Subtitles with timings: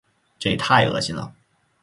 [0.39, 1.31] 这也太恶心了。